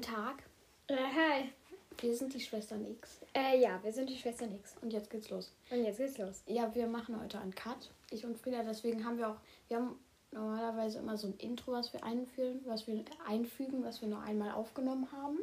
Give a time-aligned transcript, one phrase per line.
[0.00, 0.42] Guten Tag.
[0.86, 1.52] Äh, hi.
[1.98, 3.20] Wir sind die Schwestern X.
[3.34, 4.74] Äh, ja, wir sind die Schwestern X.
[4.80, 5.52] Und jetzt geht's los.
[5.70, 6.42] Und jetzt geht's los.
[6.46, 7.90] Ja, wir machen heute einen Cut.
[8.10, 9.36] Ich und Frieda, deswegen haben wir auch,
[9.68, 9.98] wir haben
[10.32, 14.52] normalerweise immer so ein Intro, was wir einführen, was wir einfügen, was wir nur einmal
[14.52, 15.38] aufgenommen haben.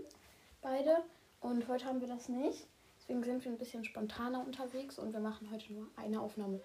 [0.64, 1.04] Beide.
[1.40, 2.66] Und heute haben wir das nicht.
[3.00, 6.62] Deswegen sind wir ein bisschen spontaner unterwegs und wir machen heute nur eine Aufnahme.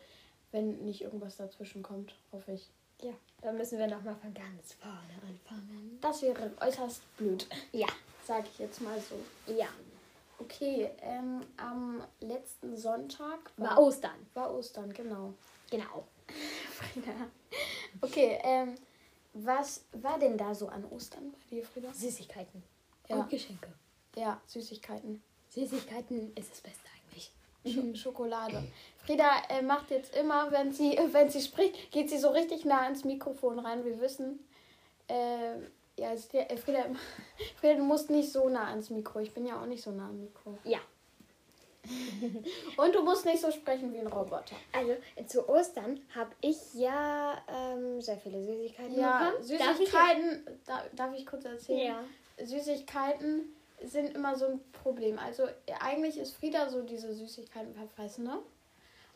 [0.51, 2.71] Wenn nicht irgendwas dazwischen kommt, hoffe ich.
[3.03, 3.13] Ja,
[3.43, 5.99] dann müssen wir nochmal von ganz vorne anfangen.
[6.01, 7.87] Das wäre äußerst blöd, Ja.
[8.27, 9.17] sage ich jetzt mal so.
[9.53, 9.69] Ja.
[10.39, 14.27] Okay, ähm, am letzten Sonntag War Ostern.
[14.35, 15.35] war Ostern, genau.
[15.71, 16.07] Genau.
[16.73, 17.13] Frieda.
[18.01, 18.75] Okay, ähm,
[19.35, 21.93] was war denn da so an Ostern bei dir, Frieda?
[21.93, 22.63] Süßigkeiten.
[23.09, 23.17] Ja.
[23.17, 23.73] Und Geschenke.
[24.17, 25.23] Ja, Süßigkeiten.
[25.51, 26.89] Süßigkeiten ist das Beste
[27.65, 28.63] Sch Schokolade.
[29.05, 32.87] Frieda äh, macht jetzt immer, wenn sie, wenn sie spricht, geht sie so richtig nah
[32.89, 33.85] ins Mikrofon rein.
[33.85, 34.41] Wir wissen,
[35.09, 35.55] äh,
[35.97, 36.85] ja, äh, Frieda,
[37.61, 39.21] Frieda, du musst nicht so nah ans Mikro.
[39.21, 40.59] Ich bin ja auch nicht so nah am Mikro.
[40.65, 40.79] Ja.
[42.77, 44.55] Und du musst nicht so sprechen wie ein Roboter.
[44.73, 44.93] Also,
[45.27, 49.59] zu Ostern habe ich ja ähm, sehr viele Süßigkeiten Ja, bekommen.
[49.59, 51.97] Darf ich- Süßigkeiten, darf, darf ich kurz erzählen?
[52.39, 52.47] Ja.
[52.47, 53.53] Süßigkeiten
[53.85, 55.19] sind immer so ein Problem.
[55.19, 55.45] Also
[55.81, 58.39] eigentlich ist Frieda so diese Süßigkeiten verfressene.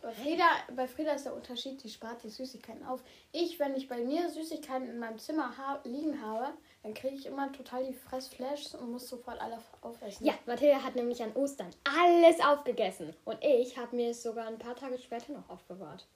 [0.02, 0.44] Aber Frieda,
[0.76, 3.02] bei Frieda ist der Unterschied, die spart die Süßigkeiten auf.
[3.32, 7.26] Ich, wenn ich bei mir Süßigkeiten in meinem Zimmer ha liegen habe, dann kriege ich
[7.26, 10.24] immer total die Fressflashs und muss sofort alle aufessen.
[10.26, 13.14] Ja, Mathilda hat nämlich an Ostern alles aufgegessen.
[13.24, 16.06] Und ich habe mir es sogar ein paar Tage später noch aufbewahrt.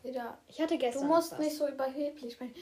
[0.00, 1.08] Frieda, Ich hatte du gestern.
[1.08, 1.38] musst was.
[1.38, 2.54] nicht so überheblich sprechen.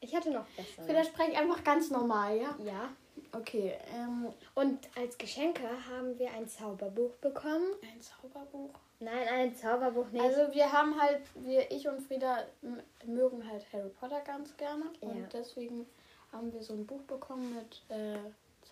[0.00, 0.84] Ich hatte noch gestern.
[0.84, 2.54] Frieda sprech einfach ganz normal, ja?
[2.64, 2.90] Ja.
[3.32, 7.66] Okay, ähm, Und als Geschenke haben wir ein Zauberbuch bekommen.
[7.82, 8.70] ein Zauberbuch.
[9.00, 10.24] Nein, ein Zauberbuch nicht.
[10.24, 14.84] Also wir haben halt, wir, ich und Frieda m- mögen halt Harry Potter ganz gerne
[15.00, 15.08] Ja.
[15.08, 15.86] und deswegen
[16.32, 18.18] haben wir so ein Buch bekommen mit äh,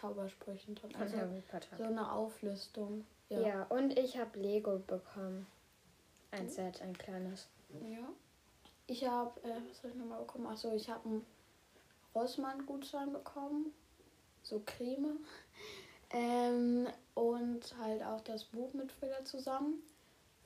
[0.00, 0.90] Zaubersprüchen drin.
[0.90, 1.76] Von Also Harry Potter.
[1.76, 3.04] so eine Auflistung.
[3.28, 3.38] ja.
[3.40, 3.62] Ja.
[3.68, 5.46] und ich habe Lego bekommen.
[6.32, 7.46] Ein Set, ein kleines.
[7.82, 7.98] ja.
[8.88, 10.46] Ich habe, äh, was habe ich nochmal bekommen?
[10.46, 11.26] Achso, ich habe einen
[12.14, 13.72] Rossmann-Gutschein bekommen.
[14.48, 15.18] So Creme.
[16.10, 19.82] Ähm, und halt auch das Buch mit Frieda zusammen.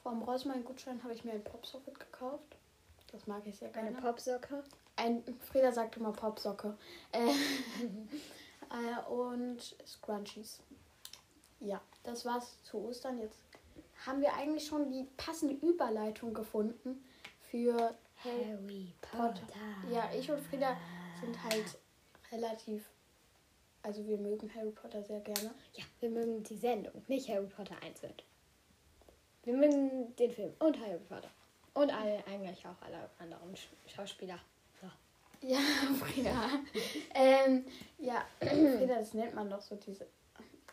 [0.03, 2.57] Vom Rossmann-Gutschein habe ich mir ein Popsocket gekauft.
[3.13, 3.89] Das mag ich sehr gerne.
[3.89, 4.65] Eine Popsocke.
[4.97, 6.77] Ein, Frieda sagt immer Popsocke.
[7.13, 7.29] Äh,
[8.71, 10.61] äh, und Scrunchies.
[11.59, 13.19] Ja, das war's zu Ostern.
[13.19, 13.39] Jetzt
[14.07, 17.05] haben wir eigentlich schon die passende Überleitung gefunden
[17.51, 17.75] für
[18.25, 19.41] Harry Harry Potter.
[19.41, 19.93] Potter.
[19.93, 20.75] Ja, ich und Frieda
[21.21, 21.79] sind halt
[22.33, 22.89] relativ.
[23.83, 25.51] Also wir mögen Harry Potter sehr gerne.
[25.75, 28.15] Ja, wir mögen die Sendung, nicht Harry Potter einzeln.
[29.43, 31.31] Wir mögen den Film und Harry Potter.
[31.73, 34.39] Und alle, eigentlich auch alle anderen Sch Schauspieler.
[34.81, 35.47] So.
[35.47, 35.59] Ja,
[35.99, 36.51] Frieda.
[37.15, 37.65] ähm,
[37.99, 40.07] ja, Frieda, das nennt man doch so diese.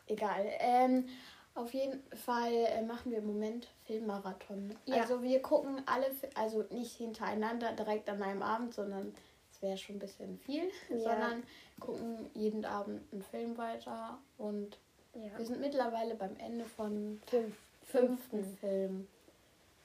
[0.08, 0.46] Egal.
[0.60, 1.08] Ähm,
[1.54, 4.76] auf jeden Fall äh, machen wir im Moment Filmmarathon.
[4.86, 5.02] Ja.
[5.02, 9.14] Also wir gucken alle, also nicht hintereinander direkt an einem Abend, sondern
[9.62, 11.00] wäre schon ein bisschen viel, Ja.
[11.00, 11.44] sondern
[11.80, 14.78] gucken jeden Abend einen Film weiter und
[15.14, 15.38] Ja.
[15.38, 18.58] wir sind mittlerweile beim Ende von Fünf, fünften fünften.
[18.58, 19.08] Film.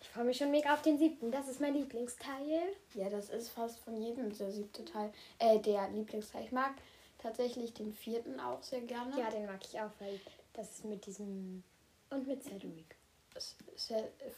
[0.00, 1.30] Ich freue mich schon mega auf den siebten.
[1.30, 2.74] Das ist mein Lieblingsteil.
[2.94, 6.44] Ja, das ist fast von jedem der siebte Teil, äh, der Lieblingsteil.
[6.44, 6.72] Ich mag
[7.18, 9.16] tatsächlich den vierten auch sehr gerne.
[9.16, 10.18] Ja, den mag ich auch, weil
[10.54, 11.62] das ist mit diesem.
[12.10, 12.96] Und mit Cedric.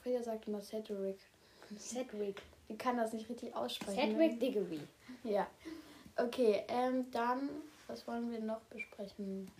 [0.03, 1.19] Frieda sagt immer Cedric.
[1.79, 2.43] Cedric.
[2.69, 4.13] Die kann das nicht richtig aussprechen.
[4.13, 4.81] Cedric Diggory.
[5.23, 5.47] Ja.
[6.17, 7.49] Okay, ähm, dann,
[7.87, 9.51] was wollen wir noch besprechen?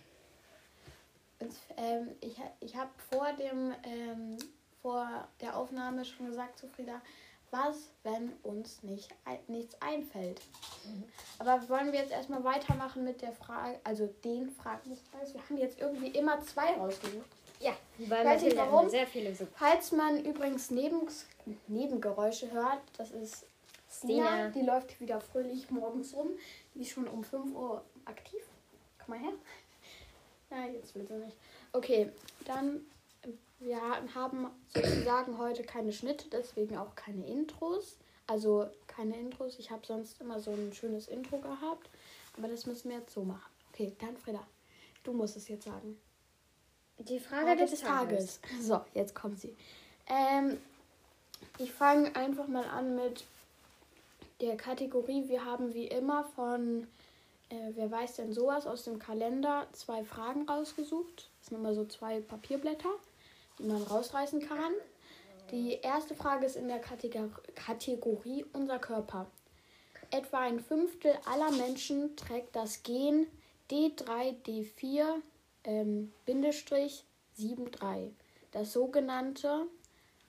[1.39, 4.37] Und, ähm, ich ich habe vor dem, ähm,
[4.81, 7.01] vor der Aufnahme schon gesagt zu Frieda,
[7.51, 9.13] was, wenn uns nicht
[9.47, 10.41] nichts einfällt?
[11.39, 15.33] Aber wollen wir jetzt erstmal weitermachen mit der Frage, also den Fragen des Tages?
[15.33, 17.29] Wir haben jetzt irgendwie immer zwei rausgesucht.
[17.59, 18.89] Ja, weil Weiß nicht warum.
[18.89, 19.47] sehr viele so.
[19.55, 21.07] Falls man übrigens Neben
[21.67, 23.45] Nebengeräusche hört, das ist
[23.89, 24.49] Stina, Stina.
[24.49, 26.29] die läuft wieder fröhlich morgens rum.
[26.73, 28.41] Die ist schon um 5 Uhr aktiv.
[29.03, 29.33] Komm mal her.
[30.51, 31.35] Ja, jetzt will sie nicht.
[31.73, 32.11] Okay,
[32.45, 32.85] dann,
[33.59, 33.81] wir
[34.13, 37.97] haben sozusagen heute keine Schnitte, deswegen auch keine Intros.
[38.27, 39.57] Also keine Intros.
[39.57, 41.89] Ich habe sonst immer so ein schönes Intro gehabt.
[42.37, 43.51] Aber das müssen wir jetzt so machen.
[43.73, 44.45] Okay, dann Frieda,
[45.03, 45.99] du musst es jetzt sagen.
[46.97, 48.39] Die Frage, des, Tages.
[48.61, 49.55] So, jetzt kommt sie.
[50.07, 50.57] Ähm,
[51.57, 53.25] ich fange einfach mal an mit
[54.41, 55.27] der Kategorie.
[55.27, 56.87] Wir haben wie immer von
[57.49, 61.29] äh, Wer weiß denn sowas aus dem Kalender zwei Fragen rausgesucht.
[61.39, 62.89] Das sind immer so zwei Papierblätter,
[63.59, 64.73] die man rausreißen kann.
[65.51, 69.27] Die erste Frage ist in der Kategor Kategorie Unser Körper.
[70.11, 73.27] Etwa ein Fünftel aller Menschen trägt das Gen
[73.69, 75.21] D3D4
[75.65, 77.05] ähm, Bindestrich
[77.37, 78.13] 73.
[78.51, 79.67] Das sogenannte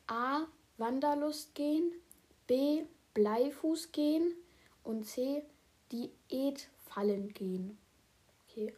[0.06, 0.46] A.
[0.78, 1.92] Wanderlustgen,
[2.46, 2.84] B.
[3.14, 4.34] Bleifußgen
[4.84, 5.42] und C.
[5.90, 7.78] Diätfallengen.
[8.48, 8.74] Okay.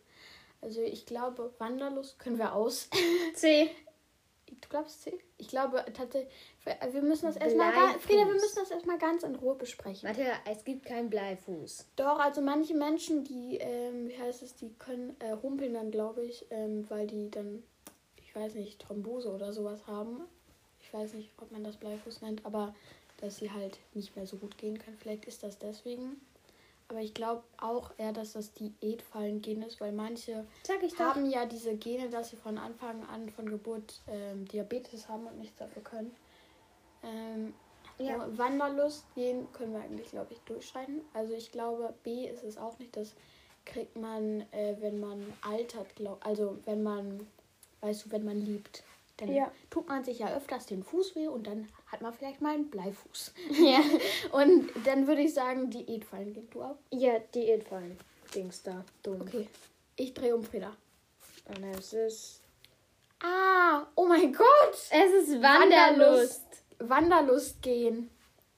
[0.61, 2.89] Also ich glaube, Wanderlust können wir aus.
[3.35, 3.71] C.
[4.49, 5.19] Du glaubst C?
[5.37, 6.33] Ich glaube tatsächlich,
[6.93, 8.03] wir müssen das erstmal, ga- Bleifuß.
[8.03, 10.09] Frieda, wir müssen das erstmal ganz in Ruhe besprechen.
[10.09, 11.87] Warte, es gibt keinen Bleifuß.
[11.97, 16.25] Doch, also manche Menschen, die, ähm, wie heißt es, die können äh, humpeln dann, glaube
[16.25, 17.63] ich, ähm, weil die dann,
[18.17, 20.23] ich weiß nicht, Thrombose oder sowas haben.
[20.81, 22.75] Ich weiß nicht, ob man das Bleifuß nennt, aber
[23.21, 24.97] dass sie halt nicht mehr so gut gehen können.
[24.99, 26.21] Vielleicht ist das deswegen.
[26.89, 30.47] Aber ich glaube auch eher, dass das Diätfallen-Gen ist, weil manche
[30.99, 35.39] haben ja diese Gene, dass sie von Anfang an von Geburt ähm, Diabetes haben und
[35.39, 36.15] nichts dafür können.
[37.03, 37.53] Ähm,
[37.99, 38.17] Ja.
[38.17, 38.39] ja.
[38.39, 41.03] Wanderlust gehen können wir eigentlich, glaube ich, durchschreiben.
[41.13, 42.97] Also ich glaube, B ist es auch nicht.
[42.97, 43.15] Das
[43.67, 47.27] kriegt man, äh, wenn man altert, glaub, also wenn man,
[47.83, 48.83] weißt du, wenn man liebt.
[49.19, 49.51] Dann Ja.
[49.69, 52.71] tut man sich ja öfters den Fuß weh und dann hat man vielleicht mal einen
[52.71, 53.33] Bleifuß.
[53.51, 53.81] Ja.
[54.33, 56.49] Und dann würde ich sagen, Diätfallen gehen.
[56.51, 56.77] Du auch?
[56.91, 57.99] Ja, Diätfallen.
[58.35, 58.85] Dings da.
[59.03, 59.23] Dumm.
[59.23, 59.49] Okay.
[59.97, 60.77] Ich drehe um, Frieda.
[61.47, 62.43] Und es ist.
[63.21, 64.75] Ah, oh mein Gott!
[64.91, 66.45] Es ist Wanderlust.
[66.79, 68.11] Wanderlust gehen.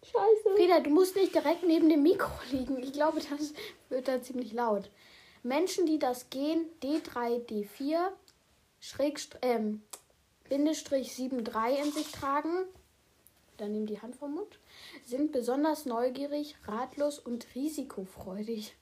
[0.03, 0.57] Scheiße.
[0.57, 2.79] Frieda, du musst nicht direkt neben dem Mikro liegen.
[2.83, 3.55] Ich glaube, das
[3.89, 4.91] wird da ziemlich laut.
[5.43, 8.09] Menschen, die das Gen D3D4
[8.81, 9.83] Schrägst- ähm,
[10.49, 12.65] Bindestrich 73 in sich tragen,
[13.61, 14.59] dann nimm die Hand vom Mund,
[15.05, 18.75] sind besonders neugierig, ratlos und risikofreudig.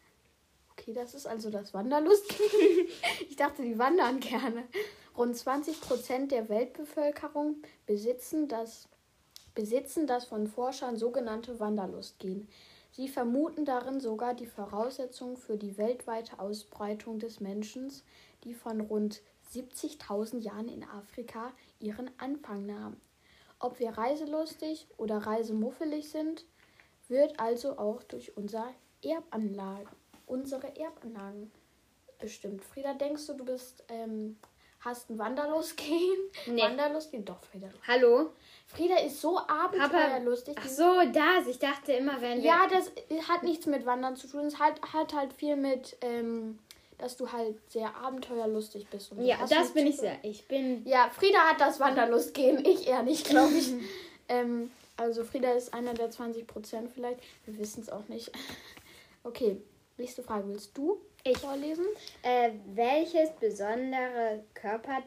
[0.72, 2.46] Okay, das ist also das Wanderlustgen.
[3.28, 4.64] ich dachte, die wandern gerne.
[5.16, 8.88] Rund 20 Prozent der Weltbevölkerung besitzen das
[9.58, 12.46] besitzen das von Forschern sogenannte Wanderlustgen.
[12.92, 17.92] Sie vermuten darin sogar die Voraussetzungen für die weltweite Ausbreitung des Menschen,
[18.44, 19.20] die von rund
[19.52, 22.96] 70.000 Jahren in Afrika ihren Anfang nahm.
[23.60, 26.44] Ob wir reiselustig oder reisemuffelig sind,
[27.08, 28.72] wird also auch durch unser
[29.02, 29.88] Erbanlage,
[30.26, 31.50] unsere Erbanlagen
[32.18, 32.64] bestimmt.
[32.64, 34.38] Frieda, denkst du, du bist, ähm,
[34.80, 35.88] hast ein Wanderlustgen?
[36.46, 36.62] Nee.
[36.62, 37.24] Wanderlustgen?
[37.24, 37.68] Doch, Frieda.
[37.86, 38.30] Hallo?
[38.66, 40.56] Frieda ist so abenteuerlustig.
[40.58, 41.46] Ach so, das.
[41.48, 42.48] Ich dachte immer, wenn wir.
[42.48, 42.92] Ja, das
[43.28, 44.46] hat nichts mit Wandern zu tun.
[44.46, 46.58] Es hat, hat halt viel mit, ähm,
[46.98, 49.12] dass du halt sehr abenteuerlustig bist.
[49.12, 49.24] Und.
[49.24, 50.18] Ja, das bin ich sehr.
[50.22, 50.84] Ich bin.
[50.86, 52.64] Ja, Frieda hat das Wanderlustgehen.
[52.64, 53.72] Ich eher nicht, glaube ich.
[54.28, 57.20] ähm, also Frieda ist einer der 20 Prozent vielleicht.
[57.46, 58.30] Wir wissen es auch nicht.
[59.24, 59.60] Okay,
[59.98, 60.48] nächste Frage.
[60.48, 61.36] Willst du Ich.
[61.38, 61.84] vorlesen?
[62.22, 65.02] Äh, welches besondere Körper.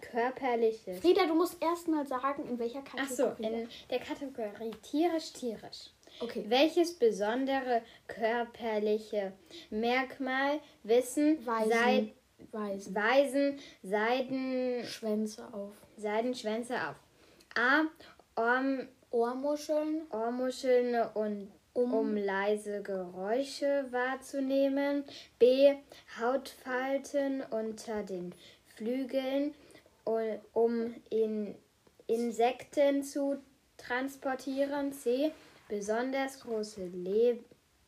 [0.00, 1.00] körperliches.
[1.00, 3.42] Frieda, du musst erst mal sagen, in welcher Ach Kategorie.
[3.42, 5.90] so, in der Kategorie tierisch, tierisch.
[6.20, 6.44] Okay.
[6.48, 9.32] Welches besondere körperliche
[9.70, 11.70] Merkmal wissen Weisen.
[11.72, 12.12] Seid,
[12.52, 12.94] Weisen.
[12.94, 15.72] Weisen Seiden, Schwänze auf.
[15.96, 16.96] Seidenschwänze auf?
[17.56, 17.82] A.
[18.36, 20.02] Ohr, Ohrmuscheln.
[20.10, 25.04] Ohrmuscheln und Um- um leise Geräusche wahrzunehmen.
[25.38, 25.74] B.
[26.20, 28.34] Hautfalten unter den
[28.76, 29.54] Flügeln,
[30.52, 31.54] um in
[32.06, 33.38] Insekten zu
[33.76, 34.92] transportieren.
[34.92, 35.32] C.
[35.68, 37.38] Besonders große Le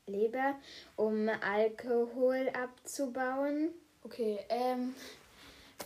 [0.06, 0.56] Leber,
[0.96, 3.70] um Alkohol abzubauen.
[4.02, 4.94] Okay, ähm.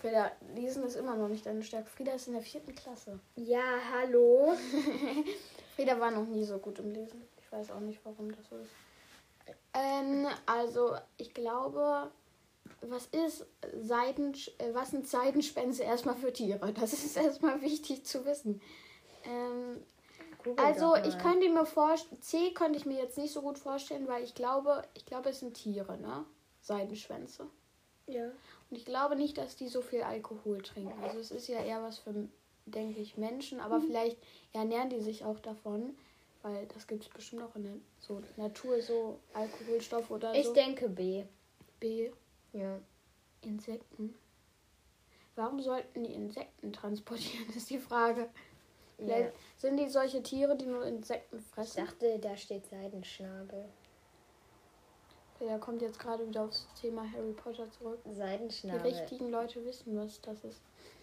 [0.00, 1.88] Frieda, lesen ist immer noch nicht deine Stärke.
[1.88, 3.18] Frieda ist in der vierten Klasse.
[3.36, 4.54] Ja, hallo.
[5.76, 7.22] Frieda war noch nie so gut im Lesen.
[7.38, 8.70] Ich weiß auch nicht, warum das so ist.
[9.72, 12.10] Ähm, also, ich glaube,
[12.82, 13.46] was ist
[13.82, 16.72] Seiden, äh, was sind Seidenspänze erstmal für Tiere?
[16.72, 18.60] Das ist erstmal wichtig zu wissen.
[19.24, 19.82] Ähm,
[20.56, 24.22] also, ich könnte mir vorstellen, C könnte ich mir jetzt nicht so gut vorstellen, weil
[24.22, 26.24] ich glaube, ich glaube, es sind Tiere, ne?
[26.60, 27.46] Seidenschwänze.
[28.06, 28.26] Ja.
[28.70, 30.92] Und ich glaube nicht, dass die so viel Alkohol trinken.
[31.02, 32.14] Also es ist ja eher was für,
[32.66, 34.18] denke ich, Menschen, aber vielleicht
[34.52, 35.96] ernähren die sich auch davon,
[36.42, 40.54] weil das gibt es bestimmt auch in der so Natur, so Alkoholstoffe oder Ich so.
[40.54, 41.24] denke B.
[41.80, 42.10] B,
[42.52, 42.78] Ja.
[43.42, 44.14] Insekten.
[45.36, 48.28] Warum sollten die Insekten transportieren, ist die Frage.
[48.96, 49.40] Vielleicht ja.
[49.56, 51.84] Sind die solche Tiere, die nur Insekten Ich fressen.
[51.86, 53.64] dachte, da steht Seidenschnabel.
[55.40, 57.98] Der kommt jetzt gerade wieder aufs Thema Harry Potter zurück.
[58.06, 58.92] Die Seidenschnabel.
[58.92, 60.60] richtigen Leute wissen, was das ist.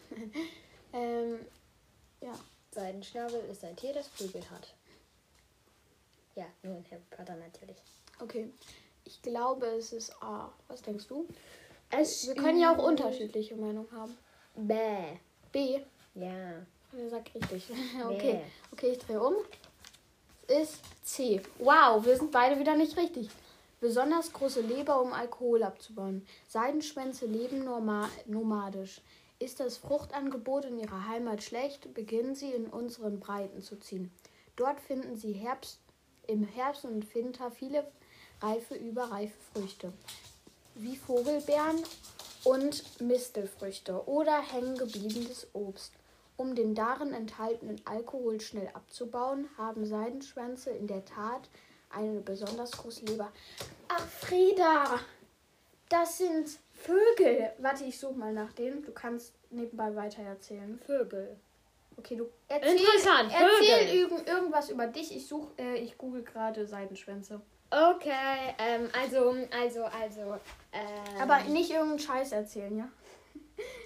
[0.93, 1.45] ähm,
[2.21, 2.33] ja.
[2.73, 4.73] Seidenschnabel ist ein Tier, das Flügel hat.
[6.35, 7.77] Ja, nur in Harry Potter natürlich.
[8.21, 8.49] Okay.
[9.03, 10.51] Ich glaube, es ist A.
[10.67, 11.27] Was denkst du?
[11.89, 14.17] Es Wir können ja auch unterschiedliche Meinungen haben.
[14.55, 15.17] Bäh.
[15.51, 15.81] B.
[16.15, 16.65] Ja.
[16.93, 17.71] Der sagt richtig.
[18.05, 18.33] okay.
[18.33, 18.41] Bäh.
[18.71, 19.35] Okay, ich drehe um.
[20.47, 21.41] Es ist C.
[21.59, 23.29] Wow, wir sind beide wieder nicht richtig.
[23.79, 26.25] Besonders große Leber, um Alkohol abzubauen.
[26.47, 29.01] Seidenschwänze leben norma nomadisch.
[29.39, 34.11] Ist das Fruchtangebot in ihrer Heimat schlecht, beginnen sie in unseren Breiten zu ziehen.
[34.55, 35.79] Dort finden sie Herbst,
[36.27, 37.87] im Herbst und Winter viele
[38.41, 39.93] reife, überreife Früchte,
[40.75, 41.83] wie Vogelbeeren
[42.43, 45.93] und Mistelfrüchte oder hängengebliebenes Obst.
[46.41, 51.47] Um den darin enthaltenen Alkohol schnell abzubauen, haben Seidenschwänze in der Tat
[51.91, 53.31] eine besonders große Leber.
[53.87, 54.99] Ach, Frieda,
[55.89, 57.51] das sind Vögel.
[57.59, 58.83] Warte, ich suche mal nach denen.
[58.83, 60.79] Du kannst nebenbei weiter erzählen.
[60.83, 61.39] Vögel.
[61.97, 63.95] Okay, du erzähl, Interessant, erzähl Vögel.
[63.95, 65.15] irgend, irgendwas über dich.
[65.15, 67.39] Ich suche, äh, ich google gerade Seidenschwänze.
[67.69, 70.39] Okay, ähm, also, also, also.
[70.73, 72.89] Ähm, Aber nicht irgendeinen Scheiß erzählen, ja?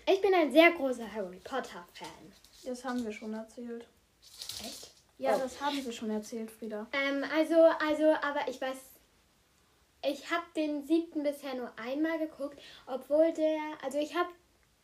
[0.07, 2.31] ich bin ein sehr großer Harry Potter-Fan.
[2.65, 3.86] Das haben wir schon erzählt.
[4.63, 4.91] Echt?
[5.17, 5.39] Ja, Oh.
[5.39, 6.88] das haben wir schon erzählt, Frieda.
[6.91, 7.55] Ähm, also,
[7.86, 8.77] also, aber ich weiß.
[10.07, 13.57] Ich habe den siebten bisher nur einmal geguckt, obwohl der.
[13.84, 14.29] Also, ich habe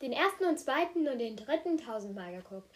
[0.01, 2.69] den ersten und zweiten und den dritten tausendmal geguckt.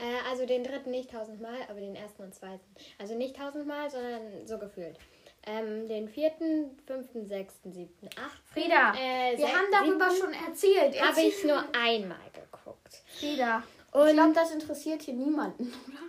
[0.00, 2.64] Äh, also, den dritten nicht tausendmal, aber den ersten und zweiten.
[2.98, 4.96] Also, nicht tausendmal, sondern so gefühlt.
[5.44, 8.42] Ähm, den vierten, fünften, sechsten, siebten, achten.
[8.52, 11.02] Frieda, äh, wir haben darüber schon erzählt.
[11.02, 13.02] Habe ich nur einmal geguckt.
[13.18, 13.64] Frieda.
[13.92, 16.02] Und- ich glaube, das interessiert hier niemanden, oder?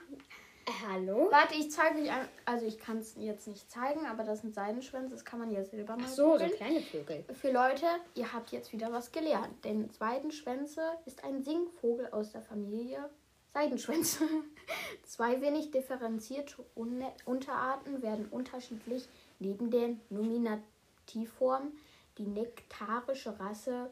[0.65, 1.27] Äh, hallo?
[1.29, 2.27] Warte, ich zeige euch ein.
[2.45, 5.09] Also, ich kann es jetzt nicht zeigen, aber das sind Seidenschwänze.
[5.13, 7.25] Das kann man ja selber mal Ach so, so kleine Vögel.
[7.33, 7.85] Für Leute,
[8.15, 9.63] ihr habt jetzt wieder was gelernt.
[9.65, 13.09] Denn Seidenschwänze ist ein Singvogel aus der Familie
[13.53, 14.23] Seidenschwänze.
[15.03, 19.07] Zwei wenig differenzierte Un Unterarten werden unterschiedlich
[19.39, 21.73] neben der Nominativform
[22.17, 23.91] die nektarische Rasse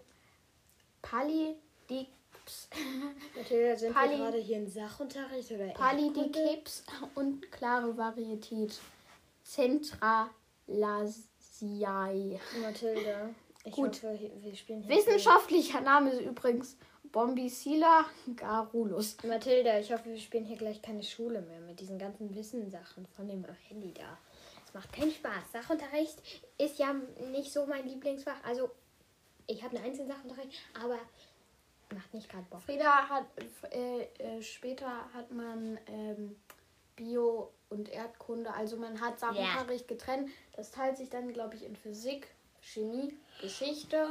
[2.42, 2.68] Pallidips,
[3.36, 6.12] Mathilda, sind Pali- wir gerade hier im Sachunterricht oder Erdkunde?
[6.14, 6.84] Pallidiceps
[7.16, 8.80] und klare Varietät
[9.44, 10.30] Centralasiae.
[12.62, 13.30] Mathilda,
[13.64, 14.04] ich Gut.
[14.04, 14.96] hoffe, wir spielen hier.
[14.96, 16.78] Wissenschaftlicher Name ist übrigens
[17.12, 18.06] Bombicilla
[18.36, 19.18] garulus.
[19.24, 23.28] Mathilda, ich hoffe, wir spielen hier gleich keine Schule mehr mit diesen ganzen Wissenssachen von
[23.28, 24.18] dem Handy da.
[24.66, 25.52] Es macht keinen Spaß.
[25.52, 26.18] Sachunterricht
[26.58, 26.94] ist ja
[27.32, 28.42] nicht so mein Lieblingsfach.
[28.46, 28.70] Also,
[29.48, 30.98] ich habe einen Einzelsachunterricht, aber
[31.92, 32.62] macht nicht gerade Bock.
[32.62, 33.26] Frieda hat
[33.72, 36.36] äh, äh, später hat man ähm,
[36.96, 40.30] Bio und Erdkunde, also man hat Sachunterricht getrennt.
[40.56, 42.28] Das teilt sich dann, glaube ich, in Physik,
[42.62, 44.10] Chemie, Geschichte,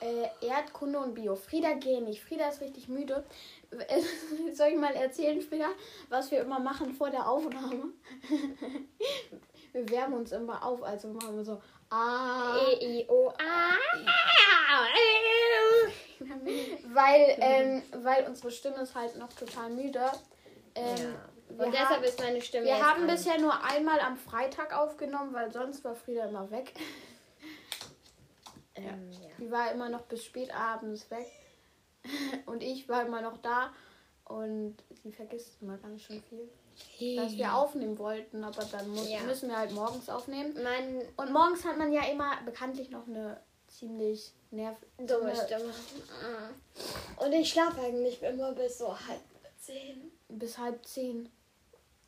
[0.00, 1.36] äh, Erdkunde und Bio.
[1.36, 2.22] Frieda geht nicht.
[2.22, 3.24] Frieda ist richtig müde.
[4.54, 5.68] Soll ich mal erzählen, Frieda,
[6.08, 7.92] was wir immer machen vor der Aufnahme?
[9.72, 11.60] wir wärmen uns immer auf, also machen wir so.
[11.90, 13.74] Ah, E, I, O, A.
[16.92, 20.04] weil, ähm, weil unsere Stimme ist halt noch total müde.
[20.74, 21.64] Ähm, Ja.
[21.64, 23.06] Und deshalb haben- ist meine Stimme Wir haben an.
[23.08, 26.74] bisher nur einmal am Freitag aufgenommen, weil sonst war Frieda immer weg.
[28.74, 29.28] Ähm, ja.
[29.40, 31.26] Die war immer noch bis spät abends weg.
[32.46, 33.72] Und ich war immer noch da.
[34.24, 37.16] Und sie vergisst immer ganz schön viel.
[37.16, 39.20] Dass wir aufnehmen wollten, aber dann muss, Ja.
[39.22, 40.54] müssen wir halt morgens aufnehmen.
[40.62, 44.76] Mein Und morgens hat man ja immer bekanntlich noch eine ziemlich nerv...
[44.98, 45.72] dumme Stimme.
[47.16, 49.20] Und ich schlafe eigentlich immer bis so halb
[49.60, 50.10] zehn.
[50.28, 51.28] Bis halb zehn.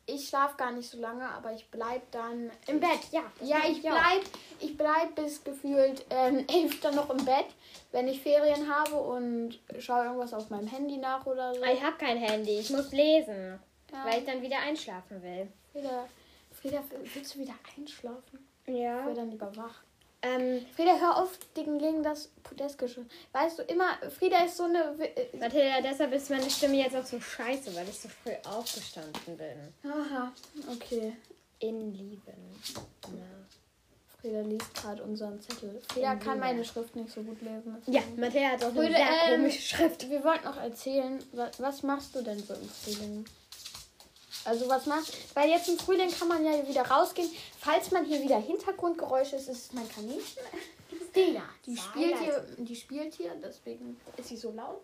[0.07, 3.21] Ich schlafe gar nicht so lange, aber ich bleib dann Im Bett, ja.
[3.41, 4.23] Ja, ich bleib,
[4.59, 7.45] ich bleib bis gefühlt ähm, elf dann noch im Bett,
[7.91, 11.63] wenn ich Ferien habe und schaue irgendwas auf meinem Handy nach oder so.
[11.63, 13.59] Ich habe kein Handy, ich muss lesen,
[13.91, 14.05] Ja.
[14.05, 15.47] weil ich dann wieder einschlafen will.
[15.71, 16.07] Frieda,
[16.51, 18.47] Frieda, willst du wieder einschlafen?
[18.65, 19.05] Ich Ja.
[19.05, 19.81] werde dann lieber wach.
[20.23, 23.05] Ähm, Frieda, hör auf gegen, gegen das Podestgeschirr.
[23.31, 24.95] Weißt du, immer, Frieda ist so eine...
[24.99, 29.37] Äh, Mathilda, deshalb ist meine Stimme jetzt auch so scheiße, weil ich so früh aufgestanden
[29.37, 29.91] bin.
[29.91, 30.31] Aha,
[30.71, 31.13] okay.
[31.59, 32.61] In Lieben.
[33.07, 33.23] Na.
[34.21, 35.81] Frieda liest gerade unseren Zettel.
[35.91, 37.81] Frieda kann meine Schrift nicht so gut lesen.
[37.87, 40.07] Ja, Mathilda hat auch eine Frieda, sehr ähm, komische Schrift.
[40.07, 43.25] Wir wollten noch erzählen, was, was machst du denn so im Frühling?
[44.45, 47.29] Also was machst Weil jetzt im Frühling kann man ja wieder rausgehen.
[47.59, 50.43] Falls man hier wieder Hintergrundgeräusche ist, ist es mein Kaninchen.
[51.15, 54.81] Dina, Die spielt hier, die spielt hier, deswegen ist sie so laut.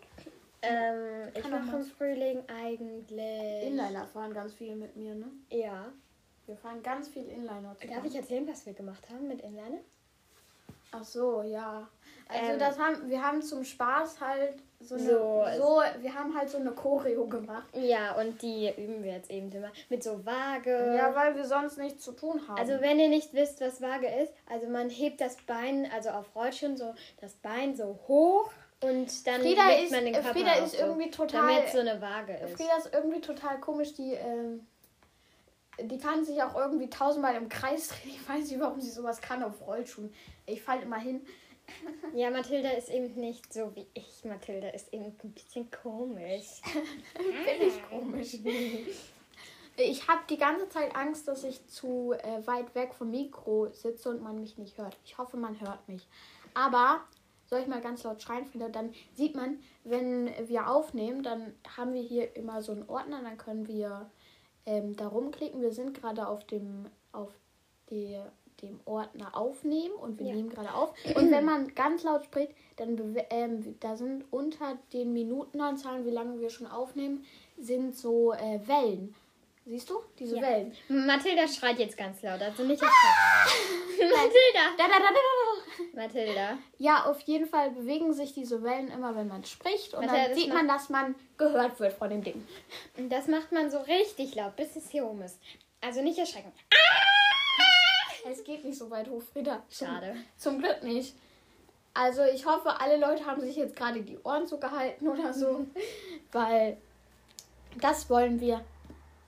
[0.60, 3.62] Ähm, ich mache im Frühling eigentlich.
[3.66, 5.30] Inliner fahren ganz viel mit mir, ne?
[5.50, 5.92] Ja.
[6.46, 7.94] Wir fahren ganz viel Inliner zusammen.
[7.94, 9.80] Darf ich erzählen, was wir gemacht haben mit Inliner?
[10.90, 11.88] Ach so, ja.
[12.28, 16.36] Also Ähm, das haben wir haben zum Spaß halt so eine So, so, wir haben
[16.36, 17.66] halt so eine Choreo gemacht.
[17.74, 20.94] Ja, und die üben wir jetzt eben immer mit so Waage.
[20.96, 22.58] Ja, weil wir sonst nichts zu tun haben.
[22.58, 26.34] Also wenn ihr nicht wisst, was Waage ist, also man hebt das Bein, also auf
[26.36, 30.52] Rollstuhl so das Bein so hoch und dann Frieda legt ist- man den Körper Frieda
[30.64, 32.52] ist so, irgendwie total- damit so eine Waage ist.
[32.56, 34.64] Frieda ist irgendwie total komisch, die, ähm,
[35.80, 38.12] die kann sich auch irgendwie tausendmal im Kreis drehen.
[38.14, 40.12] Ich weiß nicht, warum sie sowas kann auf Rollschuhen.
[40.46, 41.26] Ich falle immer hin.
[42.14, 44.24] Ja, Mathilda ist eben nicht so wie ich.
[44.24, 46.60] Mathilda ist eben ein bisschen komisch.
[47.14, 48.38] Bin ich komisch.
[49.76, 54.10] Ich habe die ganze Zeit Angst, dass ich zu äh, weit weg vom Mikro sitze
[54.10, 54.96] und man mich nicht hört.
[55.04, 56.08] Ich hoffe, man hört mich.
[56.54, 57.02] Aber
[57.46, 58.68] soll ich mal ganz laut schreien, Frieda?
[58.68, 63.38] Dann sieht man, wenn wir aufnehmen, dann haben wir hier immer so einen Ordner, dann
[63.38, 64.10] können wir
[64.66, 65.62] ähm, da rumklicken.
[65.62, 67.32] Wir sind gerade auf dem auf
[67.90, 68.20] die,
[68.62, 70.34] dem Ordner aufnehmen und wir Ja.
[70.34, 70.92] nehmen gerade auf.
[71.14, 76.40] Und wenn man ganz laut spricht, dann ähm, da sind unter den Minutenanzahlen, wie lange
[76.40, 77.24] wir schon aufnehmen,
[77.58, 79.14] sind so äh, Wellen.
[79.66, 80.00] Siehst du?
[80.18, 80.42] Diese Ja.
[80.42, 80.72] Wellen.
[80.88, 84.10] Mathilda schreit jetzt ganz laut, also nicht erschrecken.
[84.10, 84.76] Mathilda!
[84.78, 86.00] Da, da, da, da, da.
[86.02, 86.58] Mathilda.
[86.78, 89.92] Ja, auf jeden Fall bewegen sich diese Wellen immer, wenn man spricht.
[89.94, 92.46] Und Warte, dann sieht man, dass man gehört wird von dem Ding.
[92.96, 95.38] Und das macht man so richtig laut, bis es hier oben ist.
[95.80, 96.52] Also nicht erschrecken.
[98.30, 99.62] Es geht nicht so weit hoch, Frieda.
[99.70, 100.16] Schade.
[100.36, 101.14] Zum Glück nicht.
[101.94, 105.66] Also ich hoffe, alle Leute haben sich jetzt gerade die Ohren zugehalten oder so.
[106.32, 106.76] weil
[107.80, 108.64] das wollen wir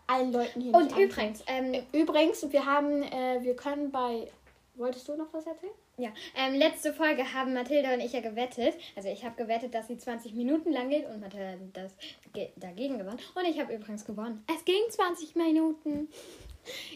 [0.07, 4.30] allen Leuten hier Und übrigens, ähm, Übrigens, wir haben, äh, wir können bei.
[4.75, 5.73] Wolltest du noch was erzählen?
[6.00, 8.75] ja, ähm, letzte Folge haben Mathilda und ich ja gewettet.
[8.97, 11.92] Also ich habe gewettet, dass sie 20 Minuten lang geht und Mathilda hat das
[12.33, 13.19] ge dagegen gewonnen.
[13.35, 14.45] Und ich habe übrigens gewonnen.
[14.54, 16.09] Es ging 20 Minuten.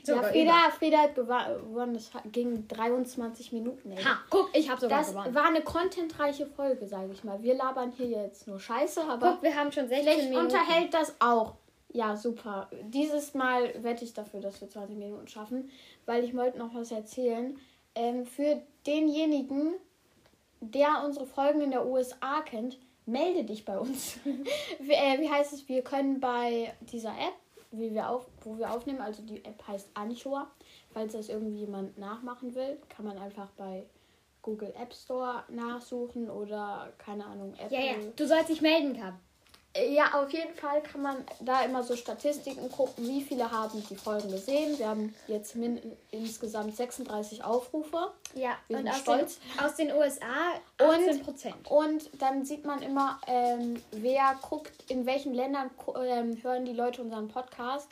[0.04, 1.94] Ja, Frieda, Frieda hat gewonnen.
[1.94, 3.92] Es ging 23 Minuten.
[3.92, 4.02] Ey.
[4.04, 5.34] Ha, guck, ich habe sogar Das gewonnen.
[5.34, 7.42] war eine contentreiche Folge, sage ich mal.
[7.42, 10.46] Wir labern hier jetzt nur Scheiße, aber Guck, wir haben schon 16 vielleicht Minuten.
[10.46, 11.54] unterhält das auch.
[11.92, 12.68] Ja, super.
[12.88, 15.70] Dieses Mal wette ich dafür, dass wir 20 Minuten schaffen,
[16.06, 17.56] weil ich wollte noch was erzählen.
[17.94, 19.74] Ähm, für denjenigen,
[20.60, 24.18] der unsere Folgen in der USA kennt, melde dich bei uns.
[24.80, 25.68] wie, äh, wie heißt es?
[25.68, 27.34] Wir können bei dieser App,
[27.78, 30.50] wie wir auf, wo wir aufnehmen, also die App heißt Anchor.
[30.92, 33.86] Falls das irgendwie jemand nachmachen will, kann man einfach bei
[34.42, 37.78] Google App Store nachsuchen oder keine Ahnung, Apple.
[37.78, 39.18] Ja, ja, du sollst dich melden, Kam.
[39.76, 43.96] Ja, auf jeden Fall kann man da immer so Statistiken gucken, wie viele haben die
[43.96, 44.78] Folgen gesehen.
[44.78, 45.56] Wir haben jetzt
[46.12, 48.12] insgesamt 36 Aufrufe.
[48.34, 49.38] Ja, Wir und sind aus stolz.
[49.40, 51.70] Den, aus den USA Und- 18 Prozent.
[51.70, 55.70] Und dann sieht man immer, ähm, wer guckt, in welchen Ländern
[56.06, 57.88] ähm, hören die Leute unseren Podcast.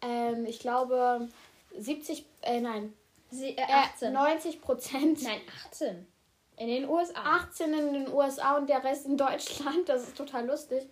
[0.00, 1.28] Ähm, ich glaube
[1.78, 2.94] 70, äh, nein,
[3.30, 4.12] Sie, äh, äh, 18.
[4.12, 5.22] 90 Prozent.
[5.22, 6.06] Nein, 18.
[6.56, 7.14] In den USA.
[7.14, 9.88] 18 in den USA und der Rest in Deutschland.
[9.88, 10.84] Das ist total lustig.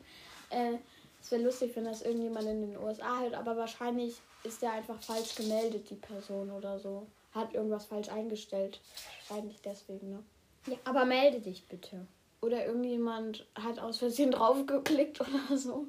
[0.51, 0.79] Äh,
[1.23, 5.01] es wäre lustig, wenn das irgendjemand in den USA hört, aber wahrscheinlich ist der einfach
[5.03, 7.07] falsch gemeldet, die Person oder so.
[7.33, 8.81] Hat irgendwas falsch eingestellt.
[9.29, 10.25] Wahrscheinlich deswegen, ne?
[10.67, 12.07] Ja, aber melde dich bitte.
[12.41, 15.87] Oder irgendjemand hat aus Versehen draufgeklickt oder so.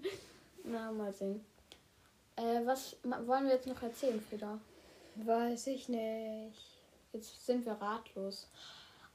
[0.63, 1.43] Na, mal sehen.
[2.36, 4.60] Äh, was wollen wir jetzt noch erzählen, Frieda?
[5.15, 6.79] Weiß ich nicht.
[7.13, 8.47] Jetzt sind wir ratlos.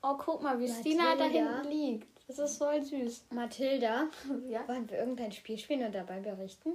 [0.02, 2.09] Oh, guck mal, wie Stina da hinten liegt.
[2.28, 3.26] Das ist voll süß.
[3.30, 4.09] Mathilda,
[4.48, 6.72] Ja, wollen wir irgendein Spiel spielen und dabei berichten?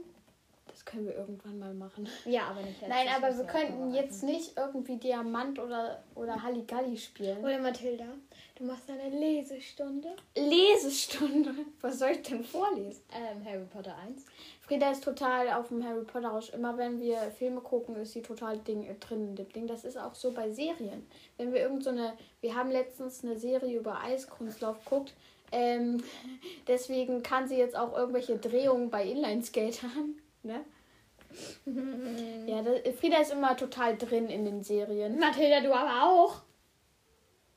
[0.81, 2.07] Das können wir irgendwann mal machen.
[2.25, 2.89] Ja, aber nicht jetzt.
[2.89, 7.43] Nein, Das aber wir könnten jetzt nicht irgendwie Diamant oder, oder Halligalli spielen.
[7.43, 8.05] Oder Mathilda,
[8.55, 10.09] du machst eine Lesestunde.
[10.35, 11.53] Lesestunde.
[11.81, 13.03] Was soll ich denn vorlesen?
[13.13, 14.25] Ähm, Harry Potter 1.
[14.61, 16.49] Frieda ist total auf dem Harry Potter Rausch.
[16.49, 19.67] Immer wenn wir Filme gucken, ist sie total Ding, äh, drin in dem Ding.
[19.67, 21.05] Das ist auch so bei Serien.
[21.37, 25.13] Wenn wir irgend so eine, wir haben letztens eine Serie über Eiskunstlauf geguckt.
[25.51, 26.01] Ähm,
[26.67, 30.20] deswegen kann sie jetzt auch irgendwelche Drehungen bei Inline-Skatern.
[30.43, 30.65] Ne?
[32.45, 35.19] ja, das, Frieda ist immer total drin in den Serien.
[35.19, 36.41] Mathilda, du aber auch.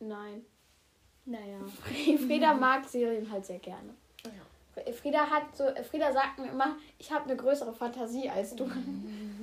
[0.01, 0.45] Nein.
[1.25, 1.59] Naja.
[2.27, 3.95] Frieda mag Serien halt sehr gerne.
[5.01, 8.69] Frieda hat so, Frieda sagt mir immer, ich habe eine größere Fantasie als du.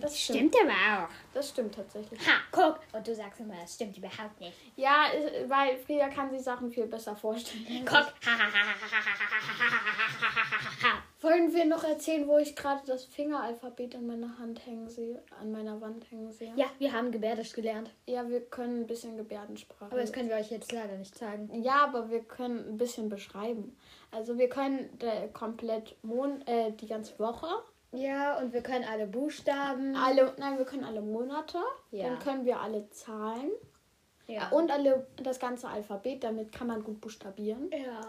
[0.02, 0.56] Das stimmt.
[0.62, 1.10] aber auch.
[1.34, 2.20] Das stimmt tatsächlich.
[2.28, 2.80] Ha, guck.
[2.94, 4.54] Und du sagst immer, das stimmt überhaupt nicht.
[4.76, 5.06] Ja,
[5.48, 7.86] weil Frieda kann sich Sachen viel besser vorstellen.
[7.90, 8.14] Guck.
[11.22, 15.52] Wollen wir noch erzählen, wo ich gerade das Fingeralphabet an meiner Hand hängen sehe, an
[15.52, 16.52] meiner Wand hängen sehe?
[16.56, 17.92] Ja, wir haben Gebärdisch gelernt.
[18.08, 19.92] Ja, wir können ein bisschen Gebärdensprache.
[19.92, 21.62] Aber das können wir euch jetzt leider nicht zeigen.
[21.62, 23.78] ja, aber wir können ein bisschen beschreiben.
[24.10, 27.48] Also wir können äh, komplett Mon äh, die ganze Woche,
[27.94, 29.96] Ja, und wir können alle Buchstaben.
[29.96, 31.58] alle, nein, wir können alle Monate,
[31.92, 32.10] Ja.
[32.10, 33.52] dann können wir alle Zahlen
[34.28, 34.50] Ja.
[34.50, 36.24] und alle das ganze Alphabet.
[36.24, 37.70] Damit kann man gut buchstabieren.
[37.72, 38.02] ja.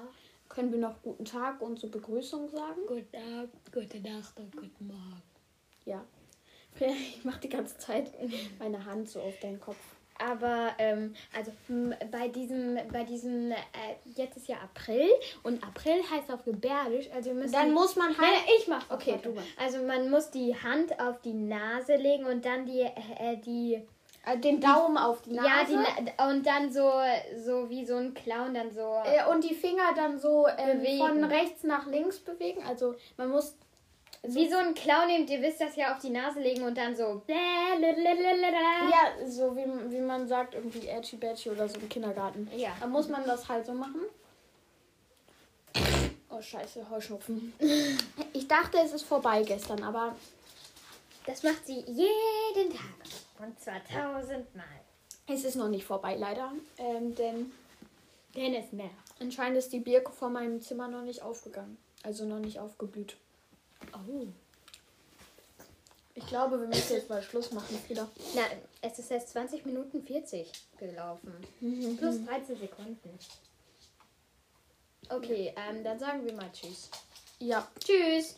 [0.49, 2.83] Können wir noch guten Tag und so Begrüßung sagen?
[2.87, 5.23] Guten Abend, gute Nacht und guten Morgen.
[5.87, 6.05] Ja.
[6.81, 8.13] Ich mache die ganze Zeit
[8.59, 9.79] meine Hand so auf deinen Kopf.
[10.31, 11.51] Aber ähm, also
[12.11, 13.57] bei diesem, bei diesem, äh,
[14.15, 15.09] jetzt ist ja April
[15.43, 17.53] und April heißt auf Gebärdisch, also wir müssen.
[17.53, 18.19] Dann muss man halt.
[18.21, 19.49] nein, ich mach Okay, du machst.
[19.59, 23.83] Also man muss die Hand auf die Nase legen und dann die, äh, die
[24.25, 25.49] Äh, den Daumen auf die Nase.
[25.49, 26.93] ja, die Na und dann so,
[27.45, 28.97] so wie so ein Clown dann so.
[29.05, 30.99] Äh, und die Finger dann so Bewegen.
[30.99, 32.63] von rechts nach links bewegen.
[32.69, 33.57] Also man muss.
[34.25, 36.95] Wie so ein Clown, eben, ihr wisst das ja auf die Nase legen und dann
[36.95, 37.23] so.
[37.29, 39.27] Ja.
[39.29, 42.49] So wie, wie man sagt, irgendwie Edgy Badgy oder so im Kindergarten.
[42.57, 42.71] Ja.
[42.81, 44.03] Dann muss man das halt so machen.
[46.31, 47.53] Oh, scheiße, Heuschnupfen.
[48.33, 50.15] Ich dachte, es ist vorbei gestern, aber
[51.27, 53.45] Das macht sie jeden Tag.
[53.45, 54.65] Und zwar tausendmal.
[55.27, 56.53] es ist noch nicht vorbei, leider.
[56.79, 57.53] Ähm, denn
[58.37, 58.91] Denn es mehr.
[59.21, 61.77] anscheinend ist die Birke vor meinem Zimmer noch nicht aufgegangen.
[62.03, 63.17] Also noch nicht aufgeblüht.
[63.93, 64.27] Oh.
[66.15, 68.09] Ich glaube, wir müssen jetzt mal Schluss machen, Frieda.
[68.35, 68.43] Na,
[68.83, 71.33] es ist erst 20 Minuten 40 gelaufen.
[71.99, 73.19] Plus 13 Sekunden.
[75.09, 76.91] Okay, ähm, dann sagen wir mal Tschüss.
[77.39, 78.37] Ja, Tschüss.